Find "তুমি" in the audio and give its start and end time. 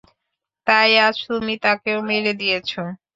1.27-1.53